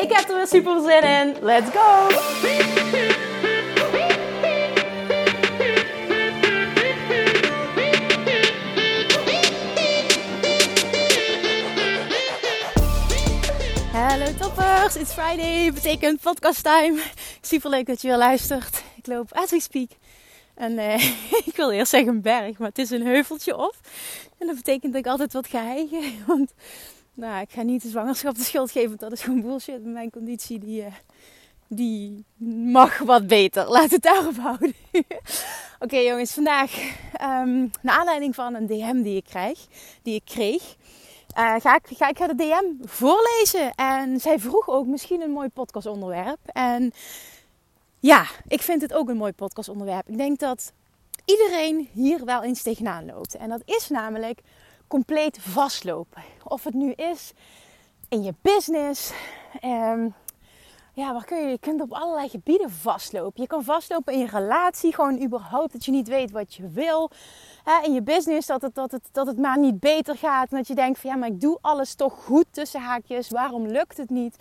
[0.00, 1.36] Ik heb er weer super zin in.
[1.40, 2.08] Let's go!
[13.92, 17.02] Hallo toppers, it's Friday, betekent podcast time.
[17.40, 18.82] Super leuk dat je weer luistert.
[18.96, 19.90] Ik loop as we speak.
[20.54, 20.94] En uh,
[21.48, 23.74] ik wil eerst zeggen berg, maar het is een heuveltje op.
[24.38, 26.02] En dat betekent dat ik altijd wat ga hijgen.
[26.26, 26.52] Want
[27.20, 29.84] nou, ik ga niet de zwangerschap de schuld geven, dat is gewoon bullshit.
[29.84, 30.86] Mijn conditie die, uh,
[31.68, 32.24] die
[32.72, 33.70] mag wat beter.
[33.70, 34.74] Laat het daarop houden.
[35.84, 36.72] Oké jongens, vandaag
[37.22, 39.66] um, naar aanleiding van een DM die ik krijg,
[40.02, 40.76] die ik kreeg.
[41.38, 43.74] Uh, ga, ik, ga ik de DM voorlezen.
[43.74, 46.38] En zij vroeg ook misschien een mooi podcastonderwerp.
[46.44, 46.92] En
[47.98, 50.08] ja, ik vind het ook een mooi podcastonderwerp.
[50.08, 50.72] Ik denk dat
[51.24, 53.36] iedereen hier wel eens tegenaan loopt.
[53.36, 54.40] En dat is namelijk
[54.90, 56.22] compleet vastlopen.
[56.44, 57.32] Of het nu is
[58.08, 59.12] in je business.
[59.64, 60.14] Um,
[60.92, 61.48] ja, waar kun je?
[61.48, 63.42] Je kunt op allerlei gebieden vastlopen.
[63.42, 67.10] Je kan vastlopen in je relatie, gewoon überhaupt dat je niet weet wat je wil.
[67.84, 70.50] in je business, dat het, dat, het, dat het maar niet beter gaat.
[70.50, 73.30] En dat je denkt van ja, maar ik doe alles toch goed tussen haakjes.
[73.30, 74.36] Waarom lukt het niet?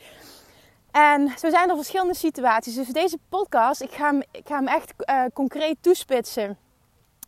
[0.92, 2.76] En zo zijn er verschillende situaties.
[2.76, 6.58] Dus deze podcast, ik ga hem, ik ga hem echt uh, concreet toespitsen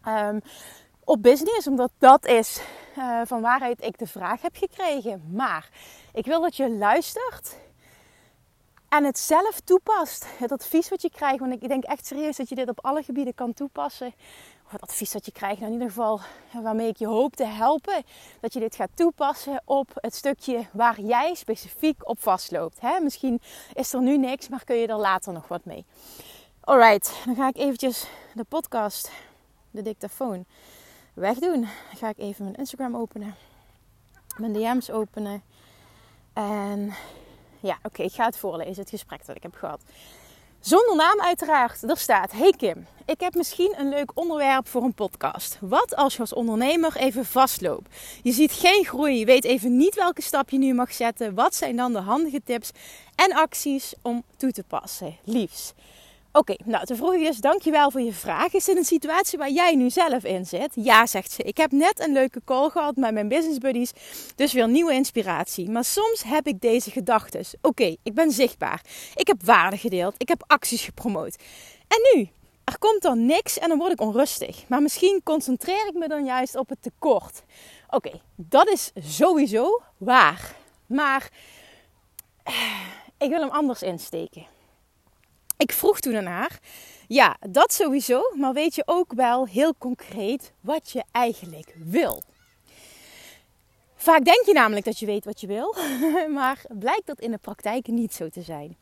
[0.07, 0.41] um,
[1.03, 1.67] op business.
[1.67, 2.61] Omdat dat is
[2.97, 5.23] uh, van waaruit ik de vraag heb gekregen.
[5.31, 5.69] Maar
[6.13, 7.55] ik wil dat je luistert
[8.91, 10.25] en het zelf toepast.
[10.37, 11.39] Het advies wat je krijgt.
[11.39, 14.13] Want ik denk echt serieus dat je dit op alle gebieden kan toepassen.
[14.67, 16.19] Het advies dat je krijgt, nou in ieder geval
[16.63, 18.03] waarmee ik je hoop te helpen.
[18.39, 22.79] Dat je dit gaat toepassen op het stukje waar jij specifiek op vastloopt.
[22.79, 22.99] Hè?
[22.99, 23.41] Misschien
[23.73, 25.85] is er nu niks, maar kun je er later nog wat mee.
[26.61, 29.11] Alright, dan ga ik eventjes de podcast,
[29.71, 30.45] de dictafoon,
[31.13, 31.67] wegdoen.
[31.95, 33.35] Ga ik even mijn Instagram openen.
[34.37, 35.43] Mijn DM's openen.
[36.33, 36.93] En
[37.59, 39.81] ja, oké, ik ga het voorlezen, het gesprek dat ik heb gehad.
[40.59, 41.83] Zonder naam uiteraard.
[41.89, 45.57] Er staat: Hey Kim, ik heb misschien een leuk onderwerp voor een podcast.
[45.61, 47.95] Wat als je als ondernemer even vastloopt?
[48.23, 51.33] Je ziet geen groei, je weet even niet welke stap je nu mag zetten.
[51.33, 52.71] Wat zijn dan de handige tips
[53.15, 55.17] en acties om toe te passen?
[55.23, 55.73] Liefs.
[56.33, 58.53] Oké, nou, de vroeg is, dankjewel voor je vraag.
[58.53, 60.71] Is dit een situatie waar jij nu zelf in zit?
[60.75, 61.43] Ja, zegt ze.
[61.43, 63.91] Ik heb net een leuke call gehad met mijn business buddies,
[64.35, 65.69] dus weer nieuwe inspiratie.
[65.69, 67.45] Maar soms heb ik deze gedachten.
[67.61, 68.81] Oké, ik ben zichtbaar.
[69.15, 70.15] Ik heb waarde gedeeld.
[70.17, 71.35] Ik heb acties gepromoot.
[71.87, 72.29] En nu?
[72.63, 74.67] Er komt dan niks en dan word ik onrustig.
[74.67, 77.43] Maar misschien concentreer ik me dan juist op het tekort.
[77.89, 80.55] Oké, dat is sowieso waar.
[80.85, 81.29] Maar
[82.43, 82.53] eh,
[83.17, 84.45] ik wil hem anders insteken.
[85.61, 86.59] Ik vroeg toen aan haar,
[87.07, 92.23] ja, dat sowieso, maar weet je ook wel heel concreet wat je eigenlijk wil?
[93.95, 95.75] Vaak denk je namelijk dat je weet wat je wil,
[96.39, 98.77] maar blijkt dat in de praktijk niet zo te zijn.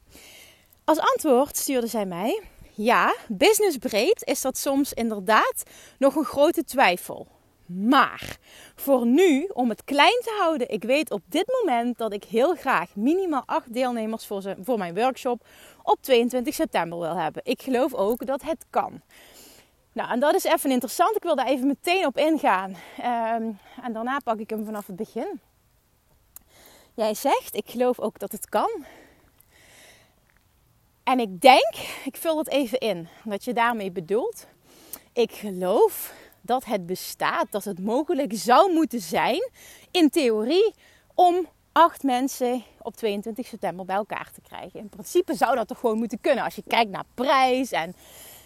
[0.84, 2.42] Als antwoord stuurde zij mij:
[2.74, 5.64] Ja, businessbreed is dat soms inderdaad
[5.98, 7.28] nog een grote twijfel.
[7.66, 8.38] Maar
[8.76, 12.56] voor nu, om het klein te houden, ik weet op dit moment dat ik heel
[12.56, 15.46] graag minimaal acht deelnemers voor, ze, voor mijn workshop
[15.84, 17.42] op 22 september wil hebben.
[17.46, 19.02] Ik geloof ook dat het kan.
[19.92, 21.16] Nou, en dat is even interessant.
[21.16, 22.70] Ik wil daar even meteen op ingaan.
[22.70, 25.40] Um, en daarna pak ik hem vanaf het begin.
[26.94, 28.86] Jij zegt, ik geloof ook dat het kan.
[31.04, 31.74] En ik denk,
[32.06, 34.48] ik vul het even in, wat je daarmee bedoelt.
[35.14, 39.50] Ik geloof dat het bestaat, dat het mogelijk zou moeten zijn,
[39.92, 40.74] in theorie,
[41.14, 44.80] om acht mensen op 22 september bij elkaar te krijgen.
[44.80, 47.96] In principe zou dat toch gewoon moeten kunnen als je kijkt naar prijs en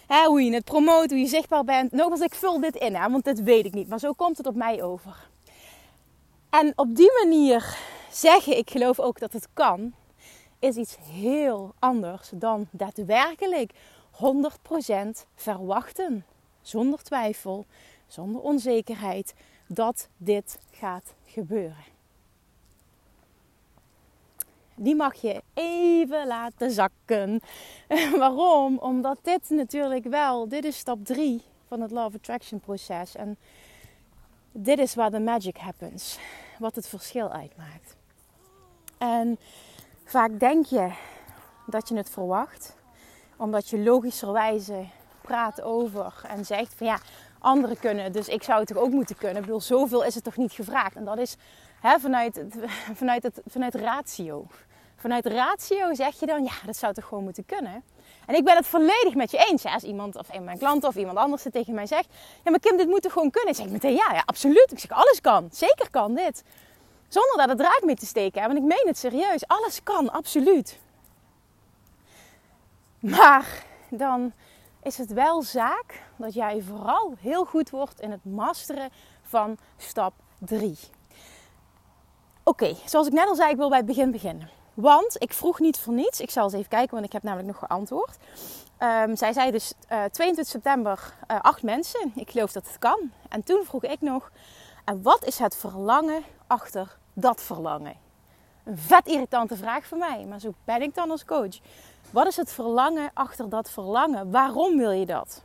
[0.06, 1.92] hè, hoe je het promoot, hoe je zichtbaar bent.
[1.92, 4.46] Nogmaals, ik vul dit in, hè, want dat weet ik niet, maar zo komt het
[4.46, 5.28] op mij over.
[6.50, 7.76] En op die manier
[8.10, 9.94] zeggen, ik geloof ook dat het kan,
[10.58, 13.72] is iets heel anders dan daadwerkelijk
[14.10, 16.24] 100% verwachten.
[16.62, 17.66] Zonder twijfel,
[18.06, 19.34] zonder onzekerheid
[19.66, 21.93] dat dit gaat gebeuren
[24.74, 27.40] die mag je even laten zakken.
[28.18, 28.78] Waarom?
[28.78, 33.16] Omdat dit natuurlijk wel, dit is stap 3 van het of Attraction proces.
[33.16, 33.36] En
[34.52, 36.18] dit is waar de magic happens.
[36.58, 37.96] Wat het verschil uitmaakt.
[38.98, 39.38] En
[40.04, 40.92] vaak denk je,
[41.66, 42.76] dat je het verwacht.
[43.36, 44.84] Omdat je logischerwijze
[45.20, 46.98] praat over en zegt van ja,
[47.38, 49.36] anderen kunnen, dus ik zou het toch ook moeten kunnen.
[49.36, 50.96] Ik bedoel, zoveel is het toch niet gevraagd.
[50.96, 51.36] En dat is
[51.88, 52.42] hè, vanuit,
[53.00, 54.46] vanuit, het, vanuit ratio.
[54.96, 57.84] Vanuit ratio zeg je dan, ja, dat zou toch gewoon moeten kunnen.
[58.26, 59.64] En ik ben het volledig met je eens.
[59.64, 62.06] Als iemand of een van mijn klanten of iemand anders het tegen mij zegt,
[62.44, 63.50] ja, maar Kim, dit moet toch gewoon kunnen?
[63.50, 64.68] Ik zeg meteen, ja, ja, absoluut.
[64.70, 65.48] Ik zeg, alles kan.
[65.52, 66.42] Zeker kan dit.
[67.08, 68.42] Zonder daar de draad mee te steken.
[68.42, 69.46] Want ik meen het serieus.
[69.46, 70.78] Alles kan, absoluut.
[73.00, 74.32] Maar dan
[74.82, 78.90] is het wel zaak dat jij vooral heel goed wordt in het masteren
[79.22, 80.78] van stap 3.
[82.46, 84.48] Oké, zoals ik net al zei, ik wil bij het begin beginnen.
[84.74, 86.20] Want ik vroeg niet voor niets.
[86.20, 88.16] Ik zal eens even kijken, want ik heb namelijk nog geantwoord.
[88.78, 92.12] Um, zij zei dus uh, eh, 22 september uh, acht mensen.
[92.14, 93.10] Ik geloof dat het kan.
[93.28, 94.30] En toen vroeg ik nog,
[94.84, 97.94] en wat is het verlangen achter dat verlangen?
[98.64, 101.58] Een vet irritante vraag voor mij, maar zo ben ik dan als coach.
[102.10, 104.30] Wat is het verlangen achter dat verlangen?
[104.30, 105.42] Waarom wil je dat?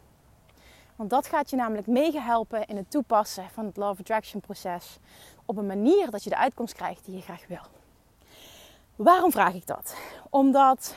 [0.95, 4.97] Want dat gaat je namelijk meegehelpen in het toepassen van het Love Attraction proces
[5.49, 7.61] op een manier dat je de uitkomst krijgt die je graag wil.
[8.95, 9.95] Waarom vraag ik dat?
[10.29, 10.95] Omdat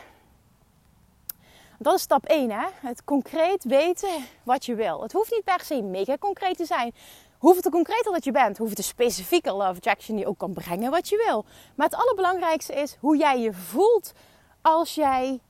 [1.78, 2.66] dat is stap 1, hè?
[2.74, 5.02] Het concreet weten wat je wil.
[5.02, 6.94] Het hoeft niet per se mega concreet te zijn.
[7.38, 10.90] Hoeveel te concreter dat je bent, hoeveel te specifieker love attraction die ook kan brengen
[10.90, 11.44] wat je wil.
[11.74, 14.12] Maar het allerbelangrijkste is hoe jij je voelt
[14.60, 15.40] als jij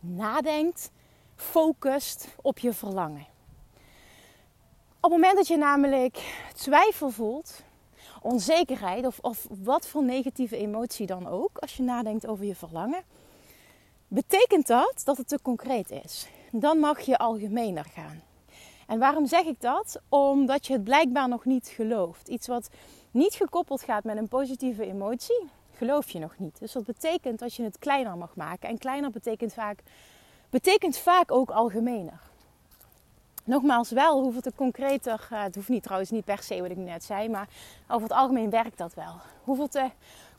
[0.00, 0.90] nadenkt,
[1.36, 3.31] focust op je verlangen.
[5.04, 7.62] Op het moment dat je namelijk twijfel voelt,
[8.20, 13.02] onzekerheid of, of wat voor negatieve emotie dan ook, als je nadenkt over je verlangen,
[14.08, 16.28] betekent dat dat het te concreet is.
[16.50, 18.22] Dan mag je algemener gaan.
[18.86, 20.00] En waarom zeg ik dat?
[20.08, 22.28] Omdat je het blijkbaar nog niet gelooft.
[22.28, 22.68] Iets wat
[23.10, 26.58] niet gekoppeld gaat met een positieve emotie, geloof je nog niet.
[26.58, 28.68] Dus dat betekent dat je het kleiner mag maken.
[28.68, 29.82] En kleiner betekent vaak,
[30.50, 32.31] betekent vaak ook algemener.
[33.44, 36.76] Nogmaals, wel hoeveel te concreter, uh, het hoeft niet trouwens niet per se wat ik
[36.76, 37.48] net zei, maar
[37.88, 39.14] over het algemeen werkt dat wel.
[39.44, 39.90] Hoeveel te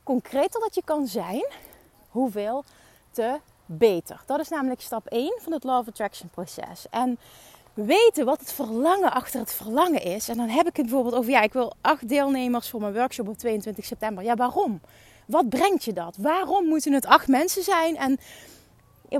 [0.03, 1.45] concreter dat je kan zijn,
[2.09, 2.63] hoeveel
[3.11, 4.21] te beter.
[4.25, 6.85] Dat is namelijk stap 1 van het Law of Attraction proces.
[6.89, 7.19] En
[7.73, 10.29] weten wat het verlangen achter het verlangen is.
[10.29, 13.27] En dan heb ik het bijvoorbeeld over, ja, ik wil acht deelnemers voor mijn workshop
[13.27, 14.23] op 22 september.
[14.23, 14.81] Ja, waarom?
[15.25, 16.15] Wat brengt je dat?
[16.17, 17.97] Waarom moeten het acht mensen zijn?
[17.97, 18.19] En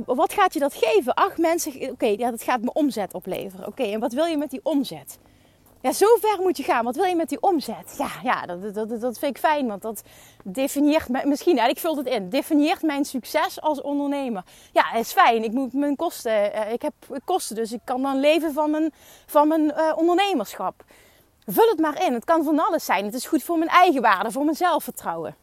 [0.06, 1.14] wat gaat je dat geven?
[1.14, 3.68] Acht mensen, oké, ja, dat gaat me omzet opleveren.
[3.68, 5.18] Oké, en wat wil je met die omzet?
[5.82, 6.84] Ja, zo ver moet je gaan.
[6.84, 7.96] Wat wil je met die omzet?
[7.98, 10.02] Ja, ja dat, dat, dat vind ik fijn, want dat
[10.44, 14.44] definieert mij, misschien, ja, ik vul het in, definieert mijn succes als ondernemer.
[14.72, 15.44] Ja, is fijn.
[15.44, 16.94] Ik moet mijn kosten, eh, ik heb
[17.26, 18.94] kosten, dus ik kan dan leven van mijn,
[19.26, 20.84] van mijn uh, ondernemerschap.
[21.46, 22.14] Vul het maar in.
[22.14, 23.06] Het kan van alles zijn.
[23.06, 25.36] Het is goed voor mijn eigen waarde, voor mijn zelfvertrouwen.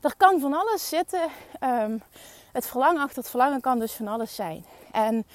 [0.00, 1.30] Er kan van alles zitten.
[1.60, 2.02] Um,
[2.56, 4.64] het verlangen achter het verlangen kan dus van alles zijn.
[4.92, 5.26] En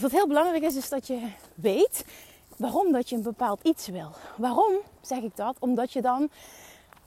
[0.00, 2.04] wat heel belangrijk is, is dat je weet
[2.56, 4.10] waarom dat je een bepaald iets wil.
[4.36, 5.56] Waarom zeg ik dat?
[5.58, 6.30] Omdat je dan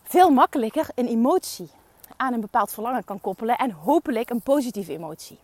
[0.03, 1.69] veel makkelijker een emotie
[2.17, 5.39] aan een bepaald verlangen kan koppelen en hopelijk een positieve emotie.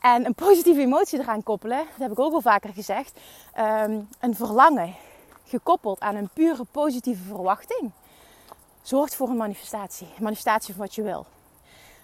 [0.00, 3.20] En een positieve emotie eraan koppelen, dat heb ik ook al vaker gezegd,
[3.58, 4.94] um, een verlangen
[5.44, 7.90] gekoppeld aan een pure positieve verwachting,
[8.82, 10.06] zorgt voor een manifestatie.
[10.06, 11.26] Een manifestatie van wat je wil.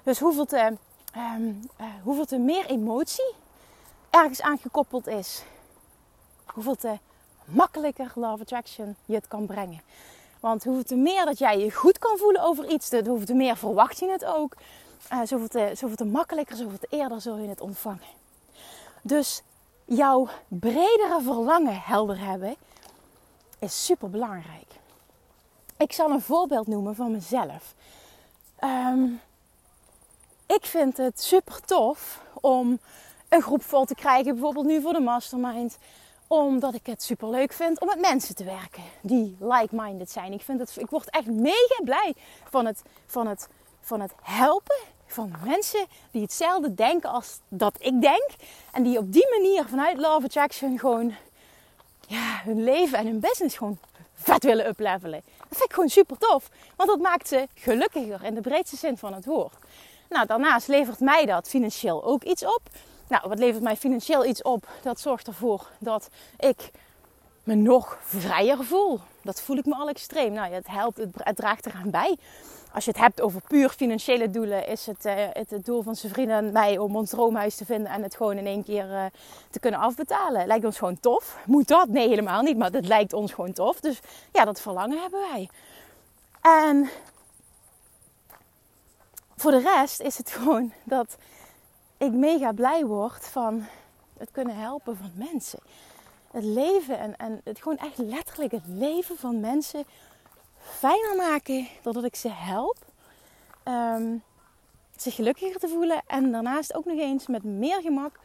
[0.03, 0.77] Dus hoeveel te,
[1.17, 3.35] um, uh, hoeveel te meer emotie
[4.11, 5.43] ergens aangekoppeld is,
[6.47, 6.99] hoeveel te
[7.45, 9.81] makkelijker Love Attraction je het kan brengen.
[10.41, 13.57] Want hoeveel te meer dat jij je goed kan voelen over iets, hoeveel te meer
[13.57, 14.57] verwacht je het ook.
[15.13, 18.09] Uh, zoveel, te, zoveel te makkelijker, zoveel te eerder zul je het ontvangen.
[19.03, 19.43] Dus
[19.85, 22.57] jouw bredere verlangen helder hebben
[23.59, 24.67] is super belangrijk.
[25.77, 27.75] Ik zal een voorbeeld noemen van mezelf.
[28.65, 29.21] Um,
[30.47, 32.79] ik vind het super tof om
[33.29, 35.79] een groep vol te krijgen, bijvoorbeeld nu voor de mastermind.
[36.27, 40.33] Omdat ik het super leuk vind om met mensen te werken die like-minded zijn.
[40.33, 42.15] Ik, vind het, ik word echt mega blij
[42.51, 43.49] van het, van, het,
[43.81, 44.77] van het helpen
[45.07, 48.29] van mensen die hetzelfde denken als dat ik denk.
[48.73, 51.15] En die op die manier vanuit Love Attraction gewoon
[52.07, 53.79] ja, hun leven en hun business gewoon
[54.15, 55.23] vet willen uplevelen.
[55.39, 56.49] Dat vind ik gewoon super tof.
[56.77, 59.55] Want dat maakt ze gelukkiger in de breedste zin van het woord.
[60.09, 62.61] Nou, daarnaast levert mij dat financieel ook iets op.
[63.09, 64.69] Nou, wat levert mij financieel iets op?
[64.83, 66.09] Dat zorgt ervoor dat
[66.39, 66.71] ik
[67.45, 69.01] me nog vrijer voel.
[69.23, 70.33] Dat voel ik me al extreem.
[70.33, 72.17] Nou, het helpt, het, draagt eraan bij.
[72.73, 75.97] Als je het hebt over puur financiële doelen, is het, uh, het, het, doel van
[75.97, 78.91] zijn vrienden en mij om ons droomhuis te vinden en het gewoon in één keer
[78.91, 79.05] uh,
[79.51, 80.47] te kunnen afbetalen.
[80.47, 81.37] Lijkt ons gewoon tof.
[81.47, 81.89] Moet dat?
[81.89, 82.57] Nee, helemaal niet.
[82.57, 83.81] Maar dat lijkt ons gewoon tof.
[83.81, 84.01] Dus
[84.33, 85.49] ja, dat verlangen hebben wij.
[86.41, 86.89] En
[89.37, 91.17] voor de rest is het gewoon dat
[91.97, 93.65] ik mega blij word van
[94.19, 95.59] het kunnen helpen van mensen.
[96.31, 99.85] Het leven en, en het gewoon echt letterlijk het leven van mensen
[100.59, 102.77] fijner maken doordat ik ze help.
[103.65, 104.23] Um,
[104.97, 108.19] zich gelukkiger te voelen en daarnaast ook nog eens met meer gemak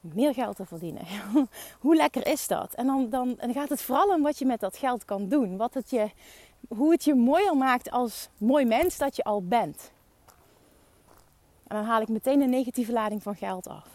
[0.00, 1.06] meer geld te verdienen.
[1.80, 2.74] hoe lekker is dat?
[2.74, 5.56] En dan, dan, dan gaat het vooral om wat je met dat geld kan doen.
[5.56, 6.10] Wat het je,
[6.68, 9.90] hoe het je mooier maakt als mooi mens dat je al bent.
[11.66, 13.88] En dan haal ik meteen een negatieve lading van geld af.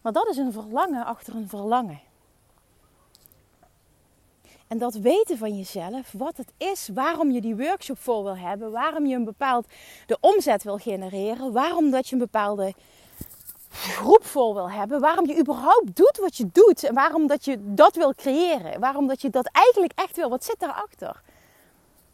[0.00, 2.00] Maar dat is een verlangen achter een verlangen.
[4.66, 8.70] En dat weten van jezelf, wat het is, waarom je die workshop voor wil hebben,
[8.70, 9.66] waarom je een bepaald
[10.06, 12.74] de omzet wil genereren, waarom dat je een bepaalde
[13.70, 17.56] groep vol wil hebben, waarom je überhaupt doet wat je doet en waarom dat je
[17.60, 21.22] dat wil creëren, waarom dat je dat eigenlijk echt wil, wat zit daarachter?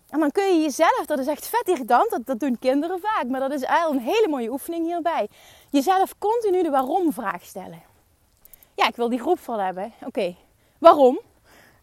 [0.09, 3.25] En dan kun je jezelf, dat is echt vet irritant, dat, dat doen kinderen vaak,
[3.27, 5.29] maar dat is eigenlijk een hele mooie oefening hierbij.
[5.71, 7.83] Jezelf continu de waarom vraag stellen.
[8.75, 9.93] Ja, ik wil die groep vol hebben.
[10.07, 10.37] Oké,
[10.79, 11.21] waarom?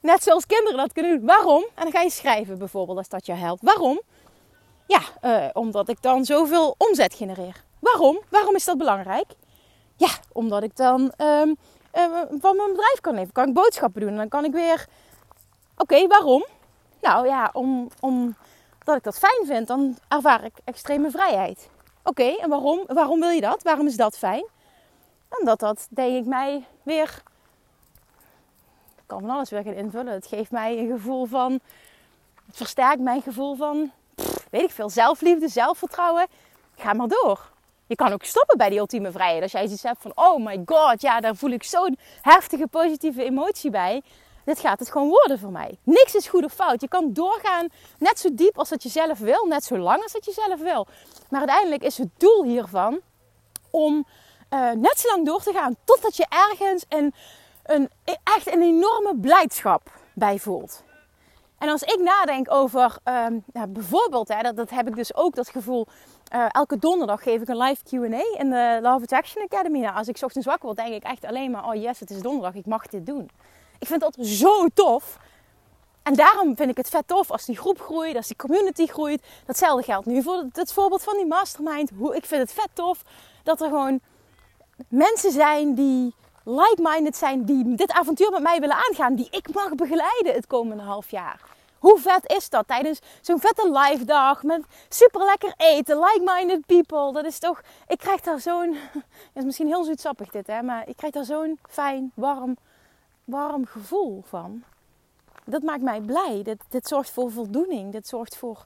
[0.01, 1.27] Net zoals kinderen dat kunnen doen.
[1.27, 1.61] Waarom?
[1.75, 3.63] En dan ga je schrijven bijvoorbeeld als dat je helpt.
[3.63, 4.01] Waarom?
[4.87, 7.63] Ja, uh, omdat ik dan zoveel omzet genereer.
[7.79, 8.19] Waarom?
[8.29, 9.25] Waarom is dat belangrijk?
[9.95, 11.55] Ja, omdat ik dan um,
[11.93, 13.33] uh, van mijn bedrijf kan leven.
[13.33, 14.09] Kan ik boodschappen doen.
[14.09, 14.85] En dan kan ik weer...
[15.77, 16.45] Oké, waarom?
[17.05, 19.67] Nou ja, om, omdat ik dat fijn vind.
[19.67, 21.69] Dan ervaar ik extreme vrijheid.
[22.03, 22.83] Oké, en waarom?
[22.87, 23.63] Waarom wil je dat?
[23.63, 24.45] Waarom is dat fijn?
[25.39, 27.23] Omdat dat, denk ik, mij weer
[29.05, 30.13] kan van alles weer gaan invullen.
[30.13, 31.51] Het geeft mij een gevoel van,
[32.45, 33.91] het versterkt mijn gevoel van,
[34.49, 36.27] weet ik veel, zelfliefde, zelfvertrouwen.
[36.75, 37.51] Ga maar door.
[37.87, 39.41] Je kan ook stoppen bij die ultieme vrijheid.
[39.41, 43.23] Als jij iets hebt van, oh my god, ja, daar voel ik zo'n heftige positieve
[43.23, 44.01] emotie bij.
[44.45, 45.77] Dit gaat het gewoon worden voor mij.
[45.83, 46.81] Niks is goed of fout.
[46.81, 50.11] Je kan doorgaan net zo diep als dat je zelf wil, net zo lang als
[50.11, 50.87] dat je zelf wil.
[51.29, 52.99] Maar uiteindelijk is het doel hiervan
[53.69, 54.05] om
[54.53, 57.13] uh, net zo lang door te gaan totdat je ergens een
[57.65, 57.89] een,
[58.23, 60.83] echt een enorme blijdschap bij voelt.
[61.57, 65.49] En als ik nadenk over um, bijvoorbeeld, hè, dat, dat heb ik dus ook dat
[65.49, 65.87] gevoel.
[66.35, 69.79] Uh, elke donderdag geef ik een live QA in de Love Attraction Academy.
[69.79, 72.21] Nou, als ik ochtends wakker word, denk ik echt alleen maar: oh yes, het is
[72.21, 73.29] donderdag, ik mag dit doen.
[73.79, 75.17] Ik vind dat zo tof.
[76.03, 79.23] En daarom vind ik het vet tof als die groep groeit, als die community groeit.
[79.45, 81.91] Datzelfde geldt nu voor het voorbeeld van die mastermind.
[82.13, 83.01] Ik vind het vet tof
[83.43, 83.99] dat er gewoon
[84.89, 86.13] mensen zijn die
[86.43, 90.83] like-minded zijn die dit avontuur met mij willen aangaan, die ik mag begeleiden het komende
[90.83, 91.41] half jaar.
[91.79, 97.13] Hoe vet is dat tijdens zo'n vette live dag met super lekker eten, like-minded people?
[97.13, 98.77] Dat is toch, ik krijg daar zo'n,
[99.33, 102.57] is misschien heel zoetsappig dit hè, maar ik krijg daar zo'n fijn, warm,
[103.25, 104.63] warm gevoel van.
[105.45, 106.43] Dat maakt mij blij.
[106.43, 107.91] Dit, dit zorgt voor voldoening.
[107.91, 108.65] Dit zorgt voor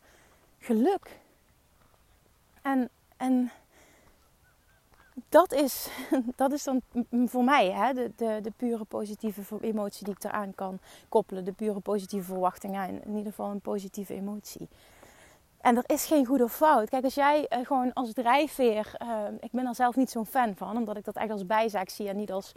[0.59, 1.19] geluk.
[2.61, 3.51] En, en
[5.29, 5.89] dat is,
[6.35, 6.81] dat is dan
[7.25, 11.45] voor mij hè, de, de, de pure positieve emotie die ik eraan kan koppelen.
[11.45, 12.87] De pure positieve verwachtingen.
[12.87, 14.67] In, in ieder geval een positieve emotie.
[15.61, 16.89] En er is geen goed of fout.
[16.89, 18.91] Kijk, als jij uh, gewoon als drijfveer.
[19.01, 21.89] Uh, ik ben er zelf niet zo'n fan van, omdat ik dat echt als bijzaak
[21.89, 22.53] zie en niet als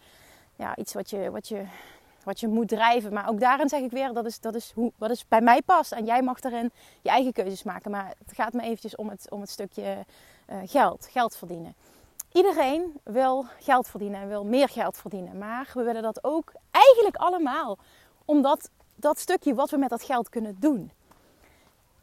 [0.56, 1.64] ja, iets wat je, wat, je,
[2.24, 3.12] wat je moet drijven.
[3.12, 5.62] Maar ook daarin zeg ik weer: dat is, dat is hoe, wat is bij mij
[5.62, 5.92] past.
[5.92, 6.70] En jij mag daarin
[7.02, 7.90] je eigen keuzes maken.
[7.90, 10.04] Maar het gaat me eventjes om het, om het stukje
[10.50, 11.74] uh, geld, geld verdienen.
[12.32, 15.38] Iedereen wil geld verdienen en wil meer geld verdienen.
[15.38, 17.78] Maar we willen dat ook eigenlijk allemaal.
[18.24, 20.90] Omdat dat stukje wat we met dat geld kunnen doen.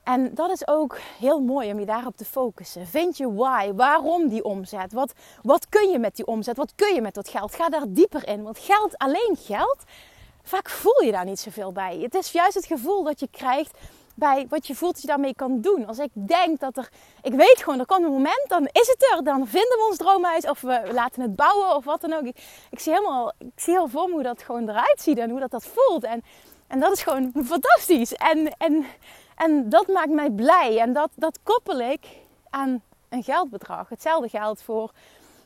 [0.09, 2.87] En dat is ook heel mooi om je daarop te focussen.
[2.87, 3.71] Vind je why?
[3.73, 4.93] Waarom die omzet?
[4.93, 6.57] Wat, wat kun je met die omzet?
[6.57, 7.55] Wat kun je met dat geld?
[7.55, 8.43] Ga daar dieper in.
[8.43, 9.77] Want geld, alleen geld,
[10.43, 11.97] vaak voel je daar niet zoveel bij.
[12.01, 13.77] Het is juist het gevoel dat je krijgt
[14.15, 15.87] bij wat je voelt dat je daarmee kan doen.
[15.87, 16.89] Als ik denk dat er,
[17.21, 19.23] ik weet gewoon, er komt een moment, dan is het er.
[19.23, 22.23] Dan vinden we ons droomhuis of we laten het bouwen of wat dan ook.
[22.23, 22.37] Ik,
[22.69, 25.39] ik zie helemaal, ik zie heel voor me hoe dat gewoon eruit ziet en hoe
[25.39, 26.03] dat dat voelt.
[26.03, 26.23] En,
[26.67, 28.13] en dat is gewoon fantastisch.
[28.13, 28.85] En, en,
[29.39, 30.79] en dat maakt mij blij.
[30.79, 32.08] En dat, dat koppel ik
[32.50, 33.89] aan een geldbedrag.
[33.89, 34.91] Hetzelfde geldt voor,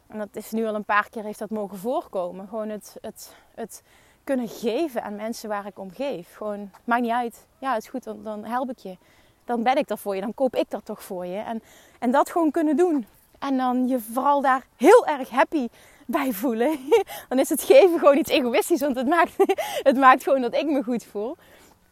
[0.08, 2.48] en dat is nu al een paar keer heeft dat mogen voorkomen.
[2.48, 3.84] Gewoon het, het, het
[4.24, 6.36] kunnen geven aan mensen waar ik om geef.
[6.36, 7.46] Gewoon, maakt niet uit.
[7.60, 8.98] Ja, het is goed, dan, dan help ik je.
[9.46, 11.38] Dan ben ik er voor je, dan koop ik dat toch voor je.
[11.38, 11.64] En,
[12.00, 13.08] en dat gewoon kunnen doen.
[13.40, 15.68] En dan je vooral daar heel erg happy
[16.06, 16.80] bij voelen.
[17.30, 19.34] Dan is het geven gewoon iets egoïstisch, want het maakt,
[19.90, 21.38] het maakt gewoon dat ik me goed voel.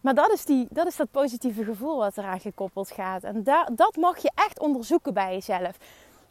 [0.02, 3.24] Maar dat is, die, dat is dat positieve gevoel wat eraan gekoppeld gaat.
[3.24, 5.78] En dat mag je echt onderzoeken bij jezelf.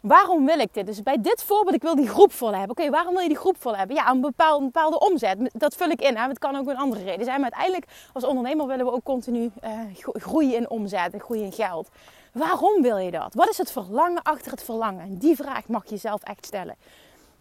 [0.03, 0.87] Waarom wil ik dit?
[0.87, 2.71] Dus bij dit voorbeeld, ik wil die groep vol hebben.
[2.71, 3.97] Oké, waarom wil je die groep vol hebben?
[3.97, 5.51] Ja, een bepaalde, een bepaalde omzet.
[5.53, 6.17] Dat vul ik in.
[6.17, 6.29] Hè?
[6.29, 7.41] Het kan ook een andere reden zijn.
[7.41, 9.71] Maar uiteindelijk, als ondernemer willen we ook continu uh,
[10.13, 11.89] groeien in omzet en groeien in geld.
[12.33, 13.35] Waarom wil je dat?
[13.35, 15.01] Wat is het verlangen achter het verlangen?
[15.01, 16.77] En die vraag mag je zelf echt stellen.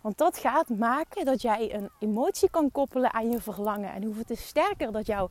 [0.01, 3.93] Want dat gaat maken dat jij een emotie kan koppelen aan je verlangen.
[3.93, 5.29] En hoeveel te sterker dat jouw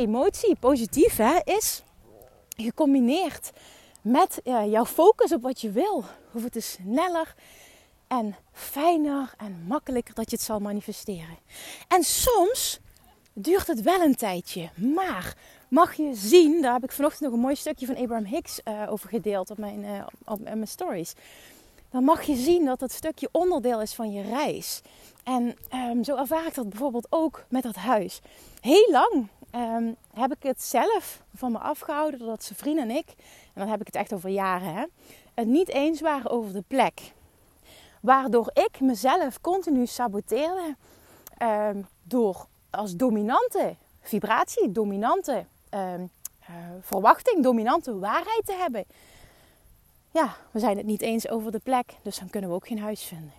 [0.00, 1.82] emotie positief hè, is,
[2.56, 3.50] gecombineerd
[4.02, 7.34] met jouw focus op wat je wil, hoeveel te sneller
[8.06, 11.38] en fijner en makkelijker dat je het zal manifesteren.
[11.88, 12.80] En soms
[13.32, 15.36] duurt het wel een tijdje, maar
[15.68, 18.92] mag je zien, daar heb ik vanochtend nog een mooi stukje van Abraham Hicks uh,
[18.92, 21.12] over gedeeld op mijn, uh, op, mijn stories.
[21.90, 24.80] Dan mag je zien dat dat stukje onderdeel is van je reis.
[25.24, 28.20] En um, zo ervaar ik dat bijvoorbeeld ook met dat huis.
[28.60, 33.08] Heel lang um, heb ik het zelf van me afgehouden dat zijn vriend en ik,
[33.54, 34.84] en dan heb ik het echt over jaren, hè,
[35.34, 37.12] het niet eens waren over de plek.
[38.00, 40.76] Waardoor ik mezelf continu saboteerde
[41.42, 45.94] um, door als dominante vibratie, dominante uh,
[46.80, 48.84] verwachting, dominante waarheid te hebben.
[50.10, 52.78] Ja, we zijn het niet eens over de plek, dus dan kunnen we ook geen
[52.78, 53.32] huis vinden.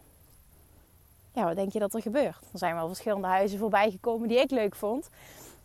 [1.34, 2.38] Ja, wat denk je dat er gebeurt?
[2.52, 5.10] Er zijn wel verschillende huizen voorbij gekomen die ik leuk vond,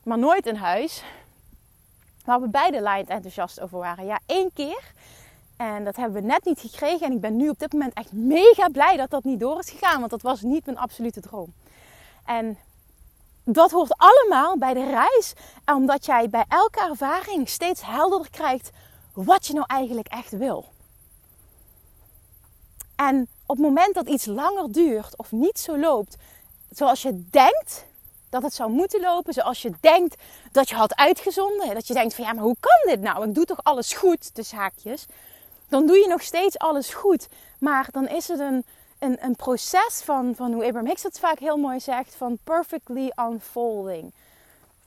[0.07, 1.03] maar nooit een huis
[2.25, 4.07] waar we beide lijnd enthousiast over waren.
[4.07, 4.93] Ja, één keer.
[5.57, 7.07] En dat hebben we net niet gekregen.
[7.07, 9.71] En ik ben nu op dit moment echt mega blij dat dat niet door is
[9.71, 9.99] gegaan.
[9.99, 11.53] Want dat was niet mijn absolute droom.
[12.25, 12.59] En
[13.45, 15.33] dat hoort allemaal bij de reis.
[15.65, 18.71] Omdat jij bij elke ervaring steeds helderder krijgt
[19.13, 20.65] wat je nou eigenlijk echt wil.
[22.97, 26.17] En op het moment dat iets langer duurt of niet zo loopt
[26.71, 27.87] zoals je denkt
[28.29, 32.15] dat het zou moeten lopen, zoals je denkt dat je had uitgezonden, dat je denkt
[32.15, 33.29] van ja, maar hoe kan dit nou?
[33.29, 35.07] Ik doe toch alles goed, de haakjes.
[35.69, 37.29] Dan doe je nog steeds alles goed,
[37.59, 38.65] maar dan is het een,
[38.99, 43.13] een, een proces van, van hoe Abraham Hicks het vaak heel mooi zegt, van perfectly
[43.31, 44.13] unfolding.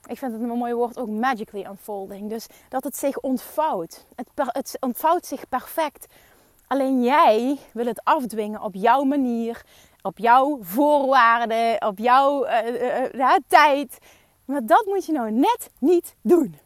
[0.07, 2.29] Ik vind het een mooi woord ook magically unfolding.
[2.29, 4.05] Dus dat het zich ontvouwt.
[4.15, 6.07] Het, het ontvouwt zich perfect.
[6.67, 9.61] Alleen jij wil het afdwingen op jouw manier,
[10.01, 13.97] op jouw voorwaarden, op jouw uh, uh, tijd.
[14.45, 16.57] Maar dat moet je nou net niet doen.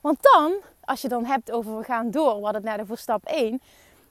[0.00, 3.24] Want dan, als je dan hebt over we gaan door, wat het net voor stap
[3.24, 3.60] 1.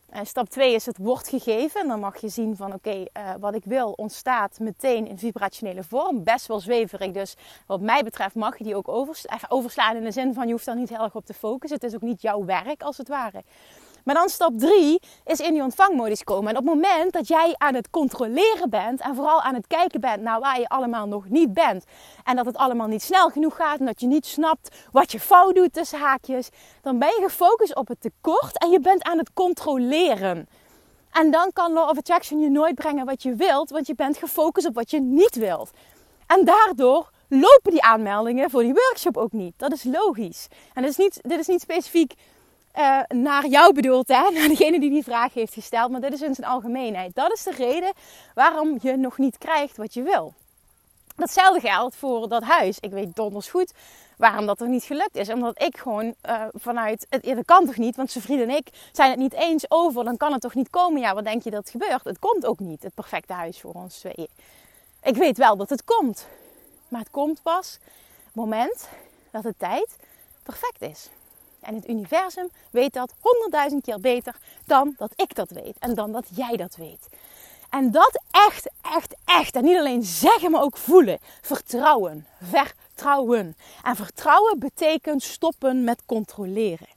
[0.10, 1.82] En stap 2 is het wordt gegeven.
[1.82, 3.06] En dan mag je zien van oké, uh,
[3.40, 6.24] wat ik wil ontstaat meteen in vibrationele vorm.
[6.24, 7.12] Best wel zweverig.
[7.12, 8.88] Dus wat mij betreft mag je die ook
[9.48, 11.80] overslaan in de zin van je hoeft daar niet heel erg op te focussen.
[11.80, 13.44] Het is ook niet jouw werk als het ware.
[14.08, 16.50] Maar dan stap 3 is in die ontvangmodus komen.
[16.50, 20.02] En op het moment dat jij aan het controleren bent en vooral aan het kijken
[20.02, 21.86] bent naar waar je allemaal nog niet bent.
[22.24, 25.20] En dat het allemaal niet snel genoeg gaat en dat je niet snapt wat je
[25.20, 26.50] fout doet tussen haakjes.
[26.82, 30.48] Dan ben je gefocust op het tekort en je bent aan het controleren.
[31.12, 34.18] En dan kan Law of Attraction je nooit brengen wat je wilt, want je bent
[34.18, 35.72] gefocust op wat je niet wilt.
[36.28, 39.54] En daardoor lopen die aanmeldingen voor die workshop ook niet.
[39.58, 40.48] Dat is logisch.
[40.74, 42.14] En dit is niet, dit is niet specifiek
[42.78, 44.30] uh, naar jou bedoeld, hè?
[44.40, 45.92] naar degene die die vraag heeft gesteld.
[45.92, 47.16] Maar dit is in zijn algemeenheid.
[47.16, 47.94] Dat is de reden
[48.34, 50.34] waarom je nog niet krijgt wat je wil.
[51.16, 52.78] Datzelfde geldt voor dat huis.
[52.80, 53.74] Ik weet donders goed
[54.18, 55.30] waarom dat er niet gelukt is.
[55.30, 59.10] Omdat ik gewoon uh, vanuit, het, kan toch niet, want zijn vriend en ik zijn
[59.10, 60.04] het niet eens over.
[60.04, 61.02] Dan kan het toch niet komen.
[61.02, 62.04] Ja, wat denk je dat gebeurt?
[62.04, 64.28] Het komt ook niet, het perfecte huis voor ons tweeën.
[65.04, 66.28] Ik weet wel dat het komt.
[66.88, 67.80] Maar het komt pas
[68.26, 68.90] het moment
[69.32, 69.96] dat de tijd
[70.44, 71.10] perfect is.
[71.68, 75.78] En het universum weet dat honderdduizend keer beter dan dat ik dat weet.
[75.80, 77.08] En dan dat jij dat weet.
[77.70, 79.56] En dat echt, echt, echt.
[79.56, 81.20] En niet alleen zeggen, maar ook voelen.
[81.42, 82.28] Vertrouwen.
[82.42, 83.56] Vertrouwen.
[83.84, 86.88] En vertrouwen betekent stoppen met controleren.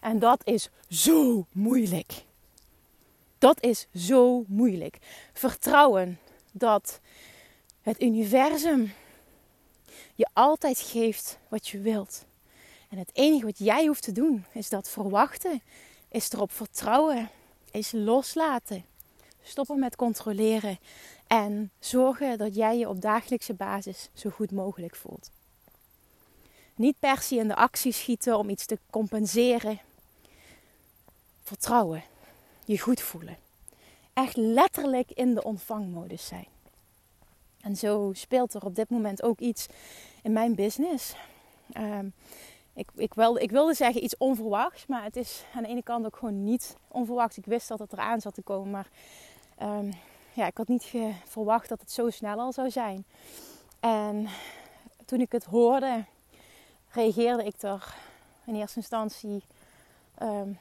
[0.00, 2.24] En dat is zo moeilijk.
[3.38, 4.98] Dat is zo moeilijk.
[5.32, 6.18] Vertrouwen
[6.52, 7.00] dat
[7.82, 8.92] het universum
[10.14, 12.25] je altijd geeft wat je wilt.
[12.88, 15.62] En het enige wat jij hoeft te doen is dat verwachten,
[16.08, 17.30] is erop vertrouwen,
[17.70, 18.84] is loslaten.
[19.42, 20.78] Stoppen met controleren
[21.26, 25.30] en zorgen dat jij je op dagelijkse basis zo goed mogelijk voelt.
[26.74, 29.80] Niet per se in de actie schieten om iets te compenseren.
[31.42, 32.02] Vertrouwen,
[32.64, 33.36] je goed voelen.
[34.12, 36.46] Echt letterlijk in de ontvangmodus zijn.
[37.60, 39.66] En zo speelt er op dit moment ook iets
[40.22, 41.14] in mijn business.
[41.76, 42.12] Um,
[42.76, 46.06] ik, ik, wilde, ik wilde zeggen iets onverwachts, maar het is aan de ene kant
[46.06, 47.36] ook gewoon niet onverwachts.
[47.38, 48.88] Ik wist dat het eraan zat te komen, maar
[49.62, 49.92] um,
[50.32, 50.92] ja, ik had niet
[51.24, 53.04] verwacht dat het zo snel al zou zijn.
[53.80, 54.28] En
[55.04, 56.04] toen ik het hoorde,
[56.88, 57.94] reageerde ik er
[58.44, 59.42] in eerste instantie
[60.22, 60.58] um,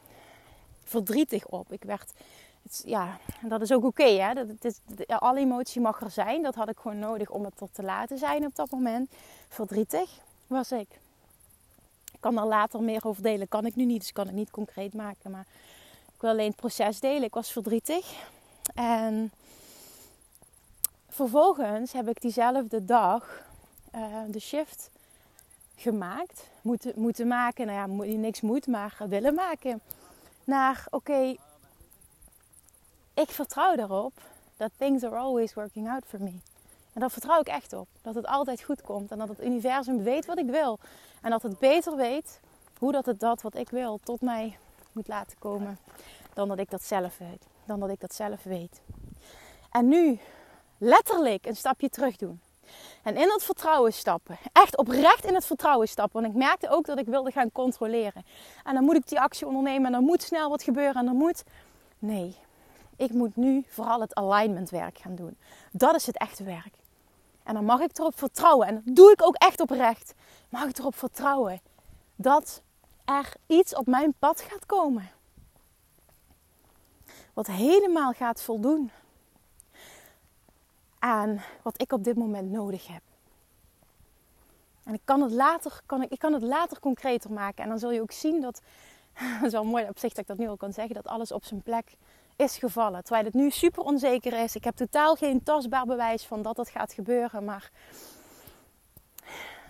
[0.83, 1.71] verdrietig op.
[1.71, 2.13] Ik werd,
[2.63, 4.33] het, ja, dat is ook oké, hè.
[4.33, 6.41] Dat, het alle emotie mag er zijn.
[6.41, 9.11] Dat had ik gewoon nodig om het er te laten zijn op dat moment.
[9.47, 10.09] Verdrietig
[10.47, 10.87] was ik
[12.25, 13.47] kan er later meer over delen.
[13.47, 15.31] Kan ik nu niet, dus kan ik niet concreet maken.
[15.31, 15.45] Maar
[16.15, 17.23] ik wil alleen het proces delen.
[17.23, 18.27] Ik was verdrietig.
[18.75, 19.31] En
[21.09, 23.45] vervolgens heb ik diezelfde dag
[23.95, 24.89] uh, de shift
[25.75, 26.47] gemaakt.
[26.61, 27.65] Moeten, moeten maken.
[27.65, 29.81] Nou ja, niks moet, maar willen maken.
[30.43, 31.35] Naar oké,
[33.13, 34.13] ik vertrouw erop
[34.57, 36.33] dat things are always working out for me.
[36.95, 37.87] En daar vertrouw ik echt op.
[38.01, 39.11] Dat het altijd goed komt.
[39.11, 40.79] En dat het universum weet wat ik wil.
[41.21, 42.39] En dat het beter weet
[42.79, 44.57] hoe dat het dat wat ik wil tot mij
[44.91, 45.77] moet laten komen.
[46.33, 47.47] Dan dat ik dat zelf weet.
[47.65, 48.81] Dan dat ik dat zelf weet.
[49.71, 50.19] En nu
[50.77, 52.41] letterlijk een stapje terug doen.
[53.03, 54.37] En in dat vertrouwen stappen.
[54.51, 56.21] Echt oprecht in het vertrouwen stappen.
[56.21, 58.25] Want ik merkte ook dat ik wilde gaan controleren.
[58.63, 59.85] En dan moet ik die actie ondernemen.
[59.85, 60.95] En dan moet snel wat gebeuren.
[60.95, 61.43] En dan moet...
[61.99, 62.37] Nee,
[62.95, 65.37] ik moet nu vooral het alignment werk gaan doen.
[65.71, 66.73] Dat is het echte werk.
[67.45, 68.67] En dan mag ik erop vertrouwen.
[68.67, 70.13] En dat doe ik ook echt oprecht.
[70.49, 71.61] Mag ik erop vertrouwen
[72.15, 72.61] dat
[73.05, 75.09] er iets op mijn pad gaat komen.
[77.33, 78.91] Wat helemaal gaat voldoen
[80.99, 83.01] aan wat ik op dit moment nodig heb.
[84.83, 87.63] En ik kan het later, kan ik, ik kan het later concreter maken.
[87.63, 88.61] En dan zul je ook zien dat,
[89.13, 91.31] het is wel mooi op zich dat ik dat nu al kan zeggen, dat alles
[91.31, 91.95] op zijn plek
[92.35, 93.03] is gevallen.
[93.03, 94.55] Terwijl het nu super onzeker is.
[94.55, 97.45] Ik heb totaal geen tastbaar bewijs van dat dat gaat gebeuren.
[97.45, 97.71] Maar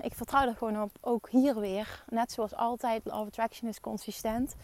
[0.01, 0.91] ik vertrouw er gewoon op.
[1.01, 2.03] Ook hier weer.
[2.09, 4.55] Net zoals altijd, of Attraction is consistent.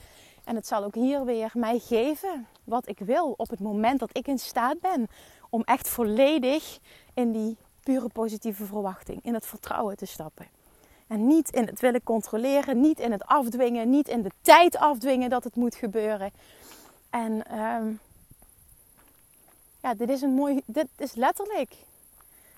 [0.43, 3.33] En het zal ook hier weer mij geven wat ik wil.
[3.37, 5.07] Op het moment dat ik in staat ben
[5.49, 6.79] om echt volledig
[7.13, 10.47] in die pure positieve verwachting, in het vertrouwen te stappen.
[11.07, 15.29] En niet in het willen controleren, niet in het afdwingen, niet in de tijd afdwingen
[15.29, 16.31] dat het moet gebeuren.
[17.11, 17.99] En um,
[19.81, 21.71] ja, dit is een mooi, dit is letterlijk.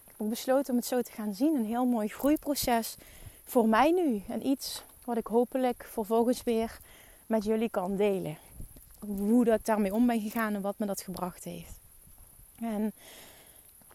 [0.05, 1.55] Ik heb besloten om het zo te gaan zien.
[1.55, 2.95] Een heel mooi groeiproces
[3.43, 4.23] voor mij nu.
[4.27, 6.79] En iets wat ik hopelijk vervolgens weer
[7.25, 8.37] met jullie kan delen.
[8.99, 11.73] Hoe dat ik daarmee om ben gegaan en wat me dat gebracht heeft.
[12.59, 12.93] En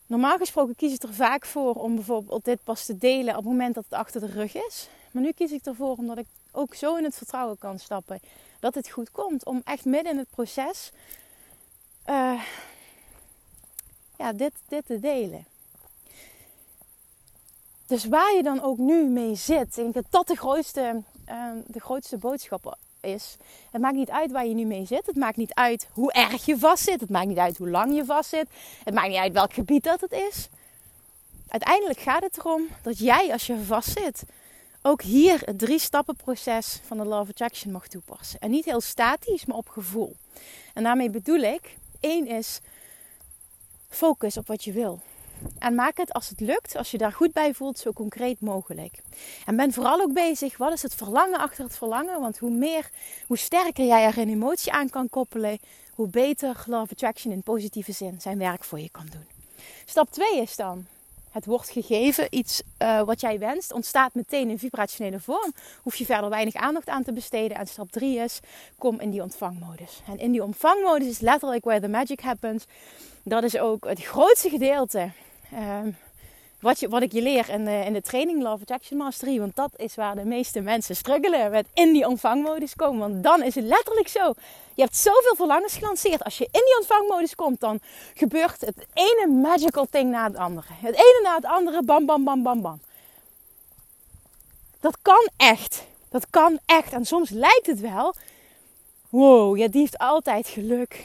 [0.07, 3.53] normaal gesproken kies ik er vaak voor om bijvoorbeeld dit pas te delen op het
[3.53, 4.89] moment dat het achter de rug is.
[5.11, 8.21] Maar nu kies ik ervoor omdat ik ook zo in het vertrouwen kan stappen
[8.61, 9.45] dat het goed komt.
[9.45, 10.93] Om echt midden in het proces
[12.09, 12.43] uh,
[14.17, 15.45] ja, dit, dit te delen.
[17.87, 21.81] Dus waar je dan ook nu mee zit, ik dat dat de grootste, uh, de
[21.81, 23.37] grootste boodschap is.
[23.71, 25.07] Het maakt niet uit waar je nu mee zit.
[25.07, 27.01] Het maakt niet uit hoe erg je vastzit.
[27.01, 28.49] Het maakt niet uit hoe lang je vastzit.
[28.85, 30.49] Het maakt niet uit welk gebied dat het is.
[31.49, 34.23] Uiteindelijk gaat het erom dat jij, als je vastzit,
[34.83, 38.41] ook hier het drie stappen proces van de Law of Attraction mag toepassen.
[38.41, 40.17] En niet heel statisch, maar op gevoel.
[40.75, 42.61] En daarmee bedoel ik, één is
[43.89, 45.01] focus op wat je wil.
[45.59, 48.99] En maak het als het lukt, als je daar goed bij voelt, zo concreet mogelijk.
[49.47, 52.21] En ben vooral ook bezig, wat is het verlangen achter het verlangen?
[52.21, 52.91] Want hoe meer,
[53.27, 55.59] hoe sterker jij er een emotie aan kan koppelen,
[55.93, 59.27] hoe beter Law of Attraction in positieve zin zijn werk voor je kan doen.
[59.85, 60.87] Stap 2 is dan,
[61.31, 65.53] het wordt gegeven, iets uh, wat jij wenst, ontstaat meteen in vibrationele vorm.
[65.83, 67.57] Hoef je verder weinig aandacht aan te besteden.
[67.57, 68.41] En stap 3 is,
[68.79, 70.03] kom in die ontvangmodus.
[70.07, 72.65] En in die ontvangmodus is letterlijk where the magic happens.
[73.23, 75.11] Dat is ook het grootste gedeelte
[75.53, 75.79] uh,
[76.61, 79.39] wat, je, wat ik je leer in de, in de training Love Attraction Mastery.
[79.39, 82.99] Want dat is waar de meeste mensen struggelen met in die ontvangmodus komen.
[82.99, 84.33] Want dan is het letterlijk zo.
[84.75, 86.25] Je hebt zoveel verlangens gelanceerd.
[86.25, 87.81] Als je in die ontvangmodus komt, dan
[88.15, 90.67] gebeurt het ene magical thing na het andere.
[90.71, 92.81] Het ene na het andere, bam, bam, bam, bam, bam.
[94.81, 95.85] Dat kan echt.
[96.09, 96.93] Dat kan echt.
[96.93, 98.15] En soms lijkt het wel.
[99.09, 101.05] Wow, ja, die heeft altijd geluk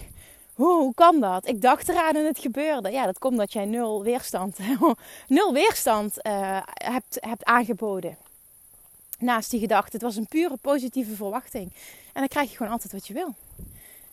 [0.54, 1.48] hoe kan dat?
[1.48, 2.92] Ik dacht eraan en het gebeurde.
[2.92, 4.58] Ja, dat komt dat jij nul weerstand,
[5.28, 8.18] nul weerstand uh, hebt, hebt aangeboden.
[9.20, 9.92] Naast die gedachte.
[9.92, 11.74] Het was een pure positieve verwachting.
[12.14, 13.34] En dan krijg je gewoon altijd wat je wil.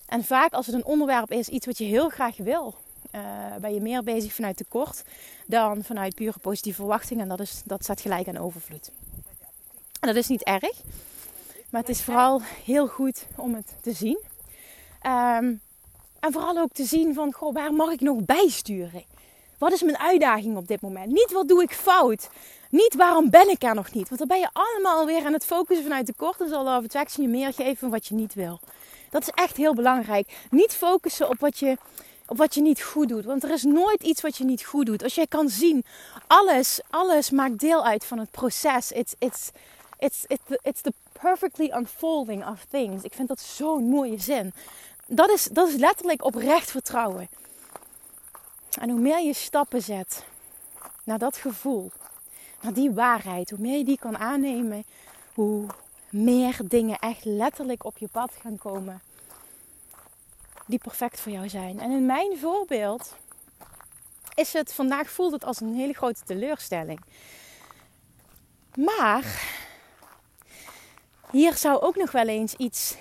[0.07, 2.75] En vaak als het een onderwerp is, iets wat je heel graag wil,
[3.15, 3.21] uh,
[3.61, 5.05] ben je meer bezig vanuit tekort
[5.47, 7.21] dan vanuit pure positieve verwachting.
[7.21, 8.91] En dat, is, dat staat gelijk aan overvloed.
[10.01, 10.83] En dat is niet erg.
[11.71, 14.19] Maar het is vooral heel goed om het te zien.
[15.07, 15.61] Um,
[16.21, 19.05] en vooral ook te zien van, goh, waar mag ik nog bijsturen?
[19.59, 21.07] Wat is mijn uitdaging op dit moment?
[21.07, 22.29] Niet wat doe ik fout.
[22.71, 24.09] Niet waarom ben ik er nog niet.
[24.09, 26.39] Want dan ben je allemaal weer aan het focussen vanuit de kort.
[26.39, 28.61] Dan zal de attraction je meer geven van wat je niet wil.
[29.11, 30.47] Dat is echt heel belangrijk.
[30.51, 31.77] Niet focussen op wat je,
[32.27, 33.25] op wat je niet goed doet.
[33.25, 35.03] Want er is nooit iets wat je niet goed doet.
[35.03, 35.85] Als jij kan zien,
[36.27, 38.93] alles, alles maakt deel uit van het proces.
[38.93, 39.51] It's, it's,
[39.99, 43.03] it's, it's, it's the perfectly unfolding of things.
[43.03, 44.53] Ik vind dat zo'n mooie zin
[45.11, 47.29] dat is, dat is letterlijk oprecht vertrouwen.
[48.81, 50.25] En hoe meer je stappen zet
[51.05, 51.91] naar dat gevoel,
[52.61, 54.85] naar die waarheid, hoe meer je die kan aannemen,
[55.35, 55.67] hoe
[56.11, 59.01] meer dingen echt letterlijk op je pad gaan komen
[60.67, 61.81] die perfect voor jou zijn.
[61.81, 63.17] En in mijn voorbeeld
[64.35, 67.01] is het vandaag voelt het als een hele grote teleurstelling.
[68.75, 69.43] Maar
[71.31, 72.97] hier zou ook nog wel eens iets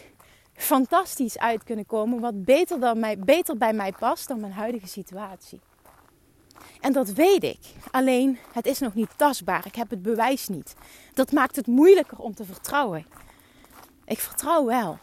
[0.60, 4.88] fantastisch uit kunnen komen, wat beter, dan mij, beter bij mij past dan mijn huidige
[4.88, 5.60] situatie.
[6.80, 7.60] En dat weet ik.
[7.91, 9.65] Alleen het is nog niet tastbaar.
[9.65, 10.76] Ik heb het bewijs niet.
[11.13, 13.06] Dat maakt het moeilijker om te vertrouwen.
[14.06, 14.98] Ik vertrouw wel.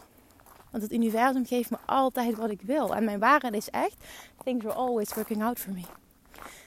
[0.70, 2.94] Want het universum geeft me altijd wat ik wil.
[2.94, 3.96] En mijn waarheid is echt:
[4.44, 5.82] things are always working out for me.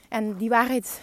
[0.09, 1.01] En die waarheid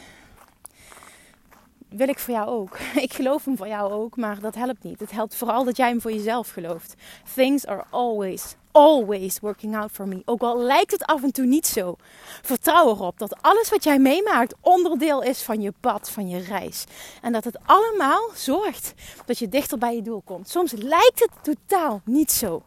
[1.97, 2.79] wil ik voor jou ook.
[3.07, 5.01] Ik geloof hem voor jou ook, maar dat helpt niet.
[5.01, 6.95] Het helpt vooral dat jij hem voor jezelf gelooft.
[7.35, 10.23] Things are always, always working out for me.
[10.25, 11.97] Ook al lijkt het af en toe niet zo.
[12.43, 16.85] Vertrouw erop dat alles wat jij meemaakt onderdeel is van je pad, van je reis.
[17.23, 20.49] En dat het allemaal zorgt dat je dichter bij je doel komt.
[20.49, 22.63] Soms lijkt het totaal niet zo.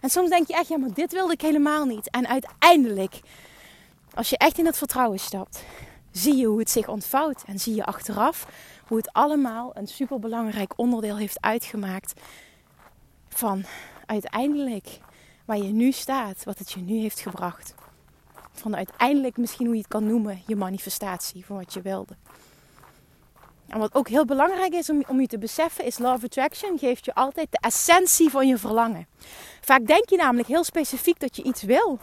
[0.00, 2.10] En soms denk je echt, ja, maar dit wilde ik helemaal niet.
[2.10, 3.20] En uiteindelijk,
[4.14, 5.64] als je echt in het vertrouwen stapt,
[6.10, 7.42] zie je hoe het zich ontvouwt.
[7.46, 8.46] En zie je achteraf
[8.86, 12.20] hoe het allemaal een superbelangrijk onderdeel heeft uitgemaakt
[13.28, 13.64] van
[14.06, 14.98] uiteindelijk
[15.44, 17.74] waar je nu staat, wat het je nu heeft gebracht.
[18.52, 22.16] Van uiteindelijk misschien hoe je het kan noemen, je manifestatie van wat je wilde.
[23.66, 27.04] En wat ook heel belangrijk is om, om je te beseffen, is Love Attraction geeft
[27.04, 29.06] je altijd de essentie van je verlangen.
[29.60, 31.98] Vaak denk je namelijk heel specifiek dat je iets wil.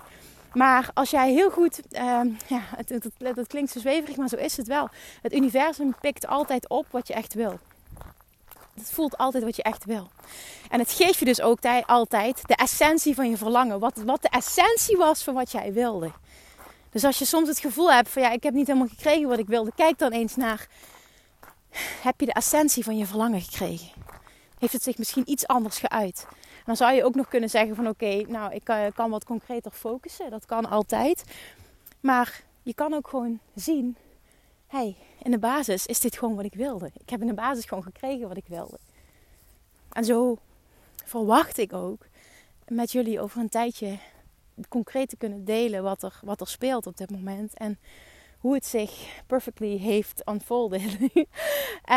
[0.53, 4.35] Maar als jij heel goed, uh, ja, het, het, het, klinkt zo zweverig, maar zo
[4.35, 4.89] is het wel.
[5.21, 7.59] Het universum pikt altijd op wat je echt wil.
[8.73, 10.09] Het voelt altijd wat je echt wil.
[10.69, 13.79] En het geeft je dus ook altijd de essentie van je verlangen.
[13.79, 16.11] Wat, wat de essentie was van wat jij wilde.
[16.89, 19.39] Dus als je soms het gevoel hebt van ja, ik heb niet helemaal gekregen wat
[19.39, 20.67] ik wilde, kijk dan eens naar.
[22.01, 23.89] Heb je de essentie van je verlangen gekregen?
[24.61, 26.27] Heeft het zich misschien iets anders geuit?
[26.65, 29.71] Dan zou je ook nog kunnen zeggen van oké, nou ik kan, kan wat concreter
[29.71, 30.29] focussen.
[30.29, 31.23] Dat kan altijd.
[31.99, 33.97] Maar je kan ook gewoon zien,
[34.67, 36.91] hey, in de basis is dit gewoon wat ik wilde.
[36.93, 38.77] Ik heb in de basis gewoon gekregen wat ik wilde.
[39.91, 40.37] En zo
[41.05, 42.05] verwacht ik ook
[42.67, 43.97] met jullie over een tijdje
[44.69, 47.53] concreet te kunnen delen wat er, wat er speelt op dit moment.
[47.53, 47.79] En
[48.39, 50.97] hoe het zich perfectly heeft unfolded.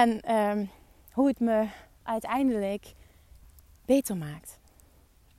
[0.03, 0.71] en um,
[1.13, 1.67] hoe het me
[2.05, 2.95] uiteindelijk
[3.85, 4.59] beter maakt.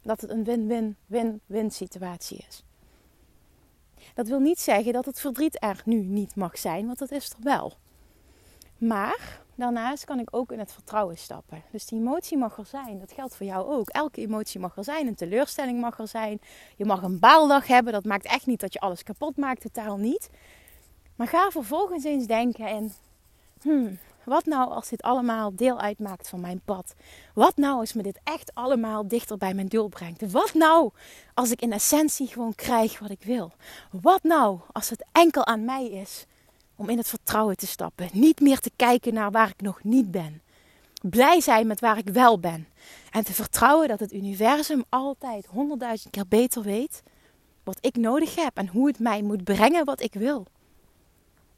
[0.02, 2.64] Dat het een win-win-win-win situatie is.
[4.14, 7.30] Dat wil niet zeggen dat het verdriet er nu niet mag zijn, want dat is
[7.30, 7.74] er wel.
[8.78, 11.64] Maar daarnaast kan ik ook in het vertrouwen stappen.
[11.72, 13.00] Dus die emotie mag er zijn.
[13.00, 13.90] Dat geldt voor jou ook.
[13.90, 15.08] Elke emotie mag er zijn.
[15.08, 16.40] Een teleurstelling mag er zijn.
[16.76, 17.94] Je mag een baaldag hebben.
[17.94, 19.62] Dat maakt echt niet dat je alles kapot maakt.
[19.62, 20.30] Totaal niet.
[21.16, 22.94] Maar ga vervolgens eens denken en...
[23.62, 26.94] Hmm, wat nou als dit allemaal deel uitmaakt van mijn pad?
[27.34, 30.32] Wat nou als me dit echt allemaal dichter bij mijn doel brengt?
[30.32, 30.92] Wat nou
[31.34, 33.52] als ik in essentie gewoon krijg wat ik wil?
[34.02, 36.26] Wat nou als het enkel aan mij is
[36.76, 38.10] om in het vertrouwen te stappen?
[38.14, 40.42] Niet meer te kijken naar waar ik nog niet ben.
[41.02, 42.68] Blij zijn met waar ik wel ben.
[43.12, 47.04] En te vertrouwen dat het universum altijd honderdduizend keer beter weet
[47.64, 50.46] wat ik nodig heb en hoe het mij moet brengen wat ik wil,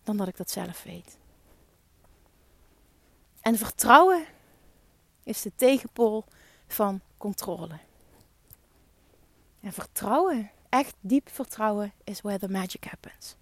[0.03, 1.16] dan dat ik dat zelf weet.
[3.48, 4.26] En vertrouwen
[5.24, 6.26] is de tegenpool
[6.68, 7.80] van controle.
[9.62, 13.36] En vertrouwen, echt diep vertrouwen, is where the magic happens.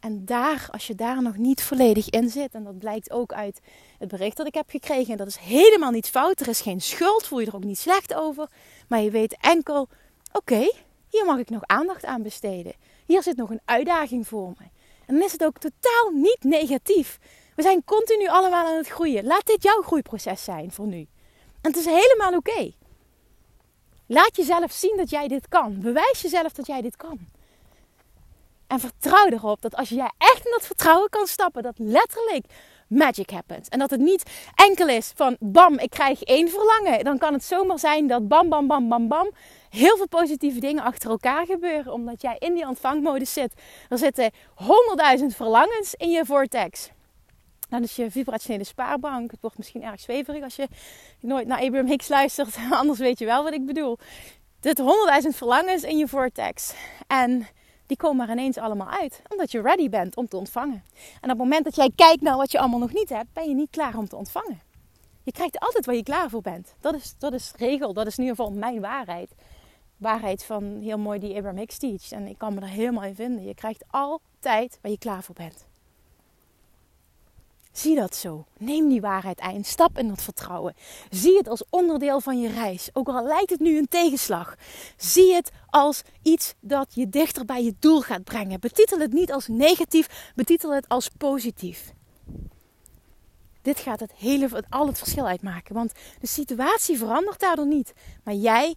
[0.00, 3.60] En daar, als je daar nog niet volledig in zit, en dat blijkt ook uit
[3.98, 6.80] het bericht dat ik heb gekregen, en dat is helemaal niet fout, er is geen
[6.80, 8.48] schuld, voel je er ook niet slecht over,
[8.88, 9.88] maar je weet enkel,
[10.32, 10.70] oké,
[11.08, 12.74] hier mag ik nog aandacht aan besteden.
[13.06, 14.64] Hier zit nog een uitdaging voor me.
[15.06, 17.18] En dan is het ook totaal niet negatief.
[17.54, 19.24] We zijn continu allemaal aan het groeien.
[19.24, 21.06] Laat dit jouw groeiproces zijn voor nu.
[21.60, 22.72] En het is helemaal oké.
[24.06, 25.80] Laat jezelf zien dat jij dit kan.
[25.80, 27.18] Bewijs jezelf dat jij dit kan.
[28.66, 32.46] En vertrouw erop dat als jij echt in dat vertrouwen kan stappen, dat letterlijk
[32.86, 33.68] magic happens.
[33.68, 34.22] En dat het niet
[34.54, 37.04] enkel is van bam, ik krijg één verlangen.
[37.04, 39.30] Dan kan het zomaar zijn dat bam, bam, bam, bam, bam.
[39.70, 41.92] Heel veel positieve dingen achter elkaar gebeuren.
[41.92, 43.52] Omdat jij in die ontvangmodus zit.
[43.88, 46.90] Er zitten honderdduizend verlangens in je vortex.
[47.70, 49.30] Dan is je vibrationele spaarbank.
[49.30, 50.68] Het wordt misschien erg zweverig als je
[51.20, 52.56] nooit naar Abraham Hicks luistert.
[52.70, 53.98] Anders weet je wel wat ik bedoel.
[54.60, 56.74] Zitten honderdduizend verlangens in je vortex.
[57.06, 57.46] En
[57.86, 59.22] die komen er ineens allemaal uit.
[59.28, 60.84] Omdat je ready bent om te ontvangen.
[60.94, 63.48] En op het moment dat jij kijkt naar wat je allemaal nog niet hebt, ben
[63.48, 64.60] je niet klaar om te ontvangen.
[65.22, 66.74] Je krijgt altijd waar je klaar voor bent.
[66.80, 67.92] Dat is, dat is regel.
[67.92, 69.34] Dat is in ieder geval mijn waarheid.
[69.96, 72.10] Waarheid van heel mooi die Abraham Hicks teach.
[72.10, 73.44] En ik kan me er helemaal in vinden.
[73.44, 75.69] Je krijgt altijd waar je klaar voor bent.
[77.72, 78.44] Zie dat zo.
[78.58, 79.64] Neem die waarheid aan.
[79.64, 80.74] Stap in dat vertrouwen.
[81.10, 82.90] Zie het als onderdeel van je reis.
[82.92, 84.54] Ook al lijkt het nu een tegenslag.
[84.96, 88.60] Zie het als iets dat je dichter bij je doel gaat brengen.
[88.60, 90.32] Betitel het niet als negatief.
[90.34, 91.92] Betitel het als positief.
[93.62, 95.74] Dit gaat het hele, al het verschil uitmaken.
[95.74, 97.92] Want de situatie verandert daardoor niet.
[98.24, 98.74] Maar jij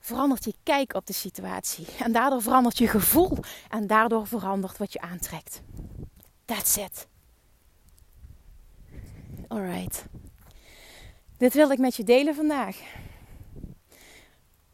[0.00, 1.86] verandert je kijk op de situatie.
[1.98, 3.38] En daardoor verandert je gevoel.
[3.70, 5.62] En daardoor verandert wat je aantrekt.
[6.44, 7.06] That's it.
[9.54, 10.04] Alright.
[11.36, 12.80] Dit wil ik met je delen vandaag.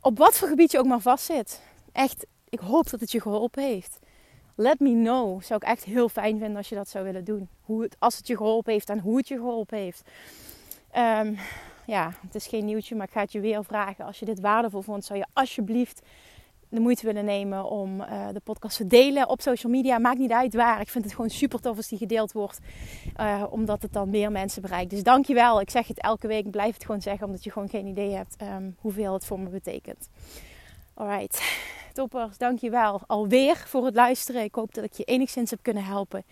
[0.01, 1.63] Op wat voor gebied je ook maar vastzit.
[1.93, 3.99] Echt, ik hoop dat het je geholpen heeft.
[4.55, 5.43] Let me know.
[5.43, 7.49] Zou ik echt heel fijn vinden als je dat zou willen doen.
[7.61, 10.03] Hoe het, als het je geholpen heeft en hoe het je geholpen heeft.
[10.97, 11.39] Um,
[11.87, 14.05] ja, het is geen nieuwtje, maar ik ga het je weer vragen.
[14.05, 16.03] Als je dit waardevol vond, zou je alsjeblieft
[16.71, 19.99] de moeite willen nemen om uh, de podcast te delen op social media.
[19.99, 20.81] Maakt niet uit waar.
[20.81, 22.59] Ik vind het gewoon super tof als die gedeeld wordt.
[23.21, 24.91] Uh, omdat het dan meer mensen bereikt.
[24.91, 25.61] Dus dankjewel.
[25.61, 26.51] Ik zeg het elke week.
[26.51, 27.27] Blijf het gewoon zeggen.
[27.27, 30.09] Omdat je gewoon geen idee hebt um, hoeveel het voor me betekent.
[30.95, 31.43] Alright.
[31.93, 34.43] Toppers, dankjewel alweer voor het luisteren.
[34.43, 36.25] Ik hoop dat ik je enigszins heb kunnen helpen.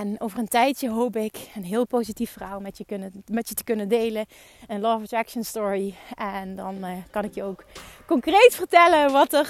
[0.00, 3.54] En over een tijdje hoop ik een heel positief verhaal met je, kunnen, met je
[3.54, 4.26] te kunnen delen.
[4.66, 5.94] Een Love Attraction Story.
[6.14, 7.64] En dan uh, kan ik je ook
[8.06, 9.48] concreet vertellen wat er,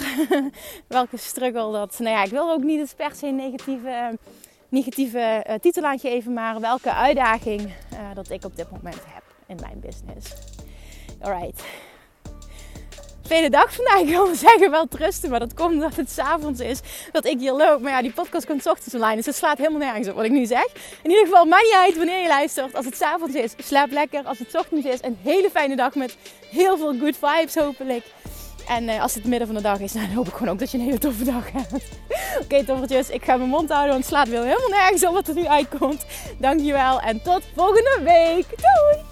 [0.89, 1.99] welke struggle dat.
[1.99, 4.19] Nou ja, ik wil ook niet per se een negatieve,
[4.69, 9.23] negatieve uh, titel aan geven, maar welke uitdaging uh, dat ik op dit moment heb
[9.47, 10.35] in mijn business.
[11.21, 11.65] Alright
[13.23, 14.01] tweede dag vandaag.
[14.07, 16.81] Ik wil zeggen wel trusten, maar dat komt omdat het s'avonds is
[17.13, 17.81] dat ik hier loop.
[17.81, 20.31] Maar ja, die podcast komt ochtends online, dus het slaat helemaal nergens op wat ik
[20.31, 20.67] nu zeg.
[21.03, 22.75] In ieder geval, maakt niet uit wanneer je luistert.
[22.75, 24.23] Als het s'avonds is, slaap lekker.
[24.25, 26.17] Als het ochtends is, een hele fijne dag met
[26.51, 28.05] heel veel good vibes hopelijk.
[28.69, 30.71] En uh, als het midden van de dag is, dan hoop ik gewoon ook dat
[30.71, 31.73] je een hele toffe dag hebt.
[31.73, 33.11] Oké, okay, toffertjes.
[33.11, 35.47] Ik ga mijn mond houden, want het slaat weer helemaal nergens op wat er nu
[35.47, 36.07] uitkomt.
[36.39, 38.47] Dankjewel en tot volgende week.
[38.49, 39.12] Doei!